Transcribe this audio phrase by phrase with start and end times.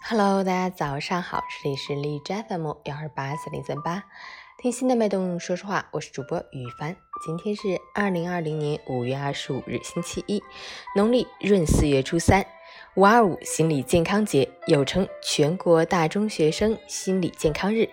[0.00, 4.04] Hello，大家早上好，这里是荔枝 FM 幺二八四零三八，
[4.56, 6.96] 听心的脉动说说话，我是主播雨帆。
[7.26, 7.62] 今天是
[7.94, 10.42] 二零二零年五月二十五日，星期一，
[10.96, 12.46] 农历闰四月初三，
[12.94, 17.90] 五二五心理健康节，又称全国大中学生心理健康日。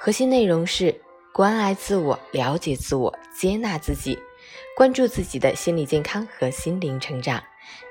[0.00, 1.00] 核心内容是
[1.32, 4.18] 关爱自我、了解自我、接纳自己，
[4.76, 7.40] 关注自己的心理健康和心灵成长，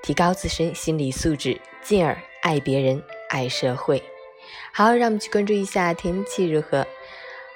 [0.04, 3.02] 提高自身心理素质，进而爱别人。
[3.32, 4.04] 爱社会，
[4.74, 6.86] 好，让我们去关注一下天气如何。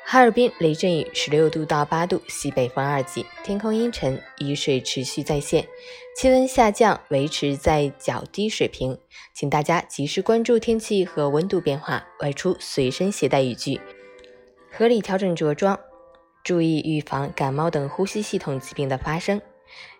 [0.05, 5.68] 哈尔滨雷阵雨，十六度到八度，西北风二级，天空阴沉，雨水持续在线，
[6.16, 8.98] 气温下降，维持在较低水平，
[9.34, 13.82] 请大家及时关注天气和温度变化，外出随身携带雨具，
[14.71, 15.77] 合理调整着装，
[16.41, 19.41] 注意预防感冒等呼吸系统疾病的发生。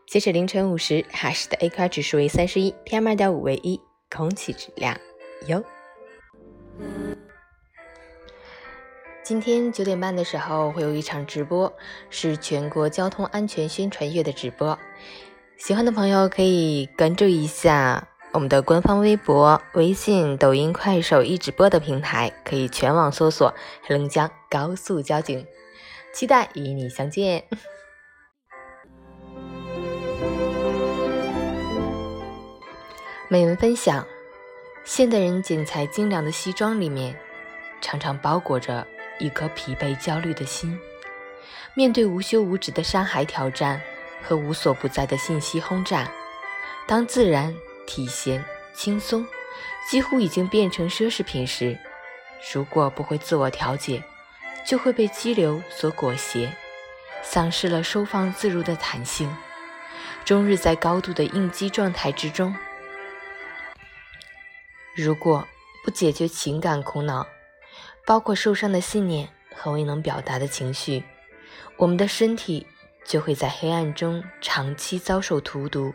[0.08, 4.98] 截止凌晨五时，哈市的 AQI 指数为三十一，PM 二点五为一，空气质量。
[5.48, 5.64] 优，
[9.26, 11.74] 今天九点半的时候会有一场直播，
[12.12, 14.78] 是全国交通安全宣传月的直播。
[15.58, 23.52] 喜欢的朋友可以关注一下我们的官方微博、微信、抖音、快手一直播的平台，可以全网搜索
[23.82, 25.44] “黑龙江高速交警”，
[26.14, 27.46] 期待与你相见。
[33.28, 34.06] 美文分享。
[34.84, 37.18] 现代人剪裁精良的西装里面，
[37.82, 38.86] 常常包裹着
[39.20, 40.80] 一颗疲惫焦虑的心。
[41.74, 43.82] 面对无休无止的山海挑战
[44.24, 46.10] 和无所不在的信息轰炸，
[46.88, 47.54] 当自然、
[47.86, 49.26] 体闲、轻松
[49.90, 51.78] 几乎已经变成奢侈品时，
[52.54, 54.02] 如果不会自我调节，
[54.66, 56.50] 就会被激流所裹挟，
[57.22, 59.36] 丧失了收放自如的弹性，
[60.24, 62.56] 终日在高度的应激状态之中。
[64.96, 65.46] 如果
[65.84, 67.28] 不解决情感苦恼，
[68.06, 71.04] 包括受伤的信念和未能表达的情绪，
[71.78, 72.66] 我们的身体
[73.04, 75.94] 就会在黑暗中长期遭受荼毒，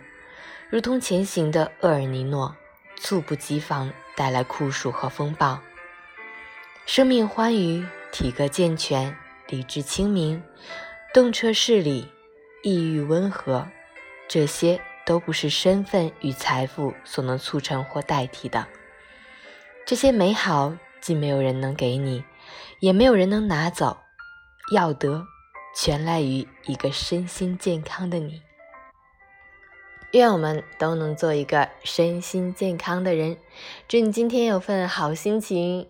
[0.68, 2.54] 如同前行的厄尔尼诺，
[2.96, 5.60] 猝不及防带来酷暑和风暴。
[6.86, 9.16] 生命欢愉，体格健全，
[9.46, 10.42] 理智清明，
[11.14, 12.08] 动车视理，
[12.64, 13.68] 抑郁温和，
[14.26, 18.66] 这些都不是身份与财富所能促成或代替的。
[19.86, 22.24] 这些美好，既没有人能给你，
[22.80, 23.96] 也没有人能拿走。
[24.72, 25.26] 要得，
[25.74, 28.42] 全赖于一个身心健康的你。
[30.12, 33.36] 愿我们都能做一个身心健康的人。
[33.88, 35.88] 祝你今天有份好心情。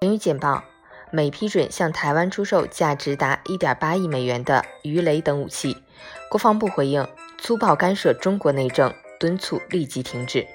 [0.00, 0.62] 关于简报：
[1.10, 5.82] 美批准向台湾出售价值达1.8亿美元的鱼雷等武器。
[6.30, 7.06] 国防部回应。
[7.38, 10.46] 粗暴干涉中国内政，敦促立即停止。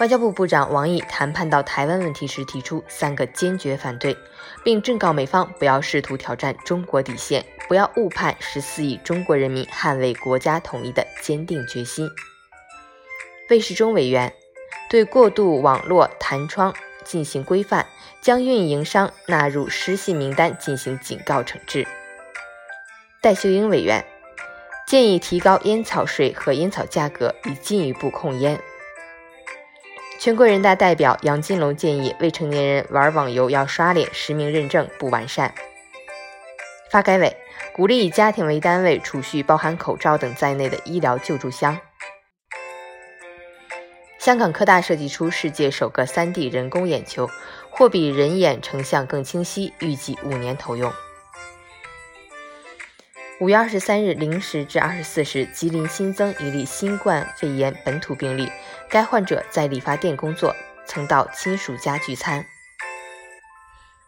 [0.00, 4.16] 外交部部长王毅谈判到台湾问题时提出三个坚决反对，
[4.64, 12.10] 并正告美方不要试图挑战中国底线，不要误判十四亿中国人民捍卫国家统一的坚定决心。
[13.50, 14.34] 魏世忠委员
[14.90, 16.74] 对过度网络弹窗
[17.04, 17.86] 进行规范，
[18.20, 21.86] 将运营商纳入失信名单进行警告惩治。
[23.20, 24.04] 戴秀英委员。
[24.94, 28.60] 建议提高烟草税和烟草价格，以进一步控烟。
[30.20, 35.52] 全国人大代表杨金龙建议，未成年人玩网游要刷脸实名认证不完善。
[36.92, 37.36] 发改委
[37.74, 41.76] 鼓励以家庭为单位储蓄包含口罩等在内的医疗救助箱。
[44.20, 47.28] 香港科大设计出世界首个 3D 人工眼球，
[47.68, 50.92] 或比人眼成像更清晰，预计五年投用。
[53.40, 58.48] 五月二十三日零时至二十四时，吉林新增一例新冠肺炎本土病例。
[58.88, 60.54] 该患者在理发店工作，
[60.86, 62.46] 曾到亲属家聚餐，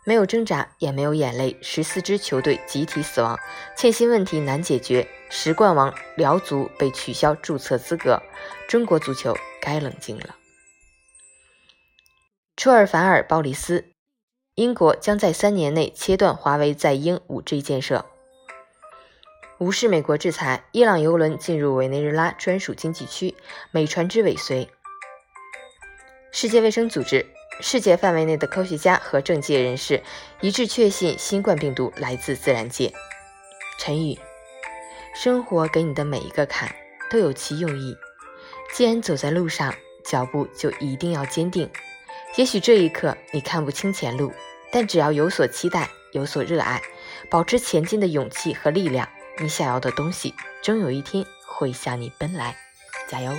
[0.04, 1.56] 没有挣扎，也没有眼泪。
[1.60, 3.36] 十四支球队集体死亡，
[3.76, 5.08] 欠薪问题难解决。
[5.28, 8.22] 十冠王辽足被取消注册资格，
[8.68, 10.36] 中国足球该冷静了。
[12.56, 13.86] 出尔反尔，鲍里斯，
[14.54, 18.06] 英国将在三年内切断华为在英五 G 建设。
[19.58, 23.34] 无视美国制裁，伊朗油轮进入委内瑞拉专属经济区，
[23.70, 24.68] 美船只尾随。
[26.30, 27.24] 世界卫生组织，
[27.62, 30.02] 世界范围内的科学家和政界人士
[30.42, 32.92] 一致确信，新冠病毒来自自然界。
[33.78, 34.18] 陈宇，
[35.14, 36.70] 生活给你的每一个坎
[37.10, 37.96] 都有其用意，
[38.74, 39.74] 既然走在路上，
[40.04, 41.70] 脚步就一定要坚定。
[42.36, 44.30] 也许这一刻你看不清前路，
[44.70, 46.82] 但只要有所期待，有所热爱，
[47.30, 49.08] 保持前进的勇气和力量。
[49.38, 52.56] 你想要的东西终有一天会向你奔来，
[53.06, 53.34] 加油！